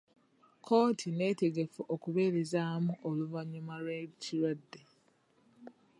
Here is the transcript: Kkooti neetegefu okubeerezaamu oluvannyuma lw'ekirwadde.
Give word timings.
Kkooti 0.57 1.07
neetegefu 1.17 1.81
okubeerezaamu 1.93 2.91
oluvannyuma 3.09 3.75
lw'ekirwadde. 3.83 4.81